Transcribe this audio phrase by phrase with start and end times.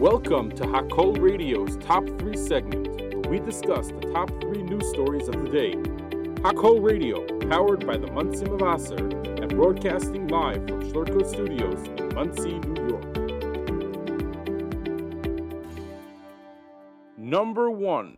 [0.00, 5.28] Welcome to Hakol Radio's Top 3 segment, where we discuss the top 3 news stories
[5.28, 5.74] of the day.
[6.40, 8.98] Hakol Radio, powered by the Monsey Mavasser
[9.42, 13.14] and broadcasting live from Schlurko Studios in Monsey, New York.
[17.18, 18.16] Number 1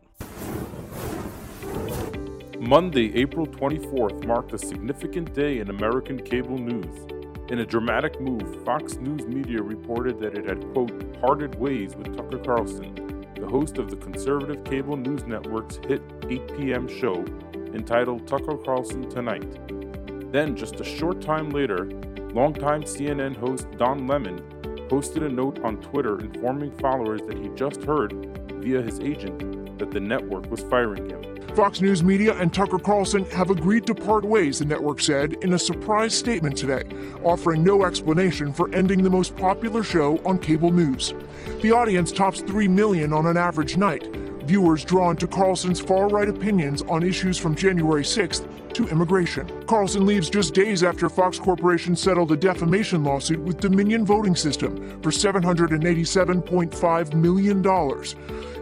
[2.61, 7.12] Monday, April 24th marked a significant day in American cable news.
[7.53, 12.17] In a dramatic move, Fox News Media reported that it had, quote, parted ways with
[12.17, 16.89] Tucker Carlson, the host of the conservative cable news network's hit 8 p.m.
[16.89, 17.22] show
[17.75, 20.32] entitled Tucker Carlson Tonight.
[20.32, 21.85] Then, just a short time later,
[22.32, 24.39] longtime CNN host Don Lemon
[24.89, 28.14] posted a note on Twitter informing followers that he just heard,
[28.63, 31.21] via his agent, that the network was firing him.
[31.57, 35.55] Fox News Media and Tucker Carlson have agreed to part ways, the network said in
[35.55, 36.84] a surprise statement today,
[37.25, 41.14] offering no explanation for ending the most popular show on cable news.
[41.62, 44.06] The audience tops 3 million on an average night.
[44.44, 49.48] Viewers drawn to Carlson's far right opinions on issues from January 6th to immigration.
[49.66, 55.00] Carlson leaves just days after Fox Corporation settled a defamation lawsuit with Dominion Voting System
[55.00, 57.62] for $787.5 million.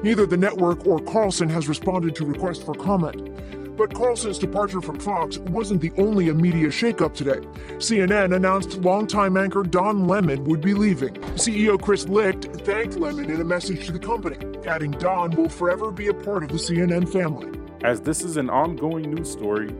[0.02, 3.30] Neither the network or Carlson has responded to requests for comment.
[3.76, 7.40] But Carlson's departure from Fox wasn't the only media shakeup today.
[7.78, 11.14] CNN announced longtime anchor Don Lemon would be leaving.
[11.34, 15.90] CEO Chris Licht thanked Lemon in a message to the company, adding Don will forever
[15.90, 17.50] be a part of the CNN family.
[17.82, 19.70] As this is an ongoing news story,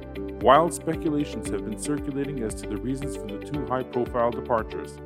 [0.41, 4.99] wild speculations have been circulating as to the reasons for the two high profile departures.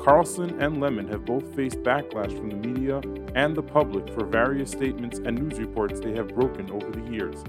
[0.00, 3.00] Carlson and Lemon have both faced backlash from the media
[3.34, 7.42] and the public for various statements and news reports they have broken over the years,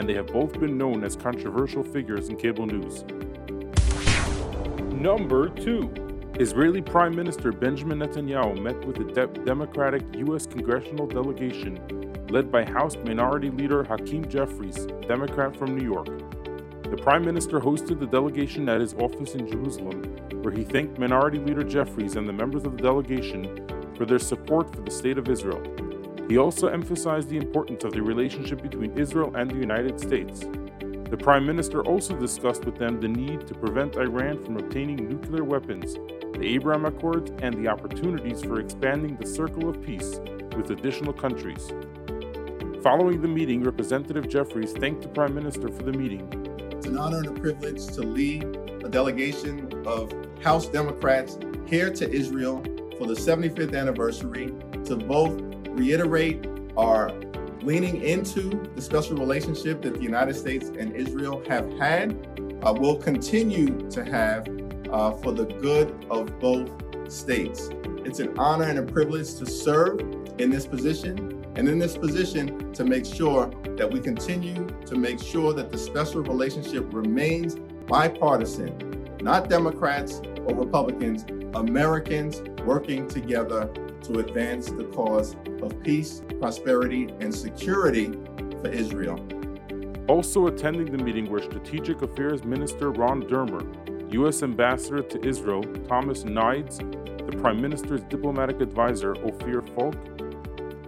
[0.00, 3.04] and they have both been known as controversial figures in cable news.
[4.94, 10.46] Number 2 Israeli Prime Minister Benjamin Netanyahu met with the de- Democratic U.S.
[10.46, 16.08] congressional delegation led by House Minority Leader Hakeem Jeffries, Democrat from New York.
[16.84, 20.02] The Prime Minister hosted the delegation at his office in Jerusalem,
[20.42, 23.68] where he thanked Minority Leader Jeffries and the members of the delegation
[23.98, 25.62] for their support for the State of Israel.
[26.30, 30.46] He also emphasized the importance of the relationship between Israel and the United States.
[31.10, 35.42] The Prime Minister also discussed with them the need to prevent Iran from obtaining nuclear
[35.42, 35.94] weapons,
[36.38, 40.20] the Abraham Accords, and the opportunities for expanding the circle of peace
[40.56, 41.72] with additional countries.
[42.80, 46.28] Following the meeting, Representative Jeffries thanked the Prime Minister for the meeting
[46.70, 48.44] it's an honor and a privilege to lead
[48.84, 50.14] a delegation of
[50.44, 52.62] House Democrats here to Israel
[52.96, 54.54] for the 75th anniversary
[54.84, 57.10] to both reiterate our
[57.62, 62.12] leaning into the special relationship that the United States and Israel have had,
[62.62, 64.48] uh, will continue to have
[64.90, 66.70] uh, for the good of both
[67.10, 67.70] states.
[68.04, 70.00] It's an honor and a privilege to serve
[70.38, 75.20] in this position and in this position to make sure that we continue to make
[75.20, 77.56] sure that the special relationship remains
[77.86, 83.68] bipartisan, not Democrats or Republicans, Americans working together
[84.02, 88.12] to advance the cause of peace, prosperity, and security
[88.60, 89.18] for Israel.
[90.08, 93.64] Also attending the meeting were Strategic Affairs Minister Ron Dermer,
[94.12, 94.42] U.S.
[94.42, 99.94] Ambassador to Israel Thomas Nides, the Prime Minister's diplomatic advisor Ophir Falk,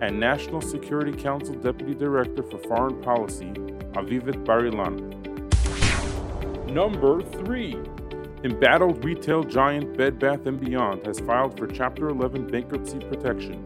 [0.00, 3.52] and National Security Council Deputy Director for Foreign Policy,
[3.94, 5.12] Avivat Bar-Ilan.
[6.70, 7.76] Number 3.
[8.44, 13.62] Embattled retail giant Bed Bath & Beyond has filed for Chapter 11 bankruptcy protection.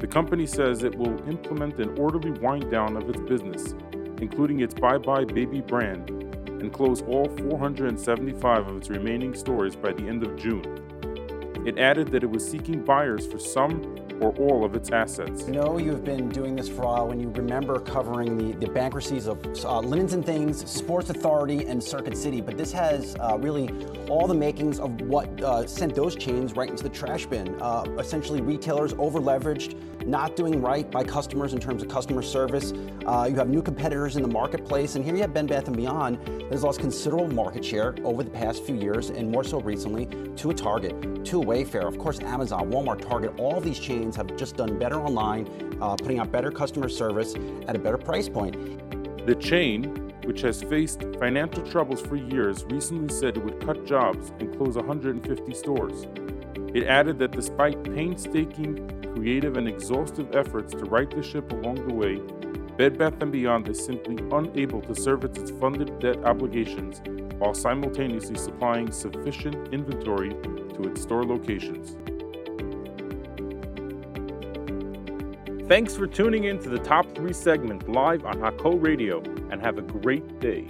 [0.00, 3.74] The company says it will implement an orderly wind down of its business,
[4.20, 10.06] including its buybuy BABY brand, and close all 475 of its remaining stores by the
[10.06, 10.62] end of June.
[11.64, 15.46] It added that it was seeking buyers for some or all of its assets.
[15.48, 19.26] Know you've been doing this for a while when you remember covering the, the bankruptcies
[19.26, 23.68] of uh, Linens and Things, Sports Authority, and Circuit City, but this has uh, really
[24.08, 27.60] all the makings of what uh, sent those chains right into the trash bin.
[27.60, 29.76] Uh, essentially, retailers over leveraged,
[30.06, 32.72] not doing right by customers in terms of customer service.
[33.06, 35.76] Uh, you have new competitors in the marketplace, and here you have Bed Bath &
[35.76, 39.60] Beyond that has lost considerable market share over the past few years, and more so
[39.60, 44.11] recently, to a Target, to a Wayfair, of course, Amazon, Walmart, Target, all these chains
[44.16, 45.48] have just done better online,
[45.80, 47.34] uh, putting out better customer service
[47.68, 48.56] at a better price point.
[49.26, 54.32] The chain, which has faced financial troubles for years, recently said it would cut jobs
[54.40, 56.06] and close 150 stores.
[56.74, 61.94] It added that despite painstaking, creative, and exhaustive efforts to right the ship along the
[61.94, 62.20] way,
[62.78, 67.02] Bed Bath & Beyond is simply unable to service its funded debt obligations
[67.38, 71.96] while simultaneously supplying sufficient inventory to its store locations.
[75.72, 79.78] Thanks for tuning in to the top three segments live on Hakol Radio, and have
[79.78, 80.68] a great day.